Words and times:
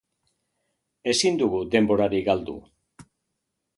Ezin 1.13 1.37
dugu 1.41 1.61
denborarik 1.75 2.27
galdu. 2.31 2.57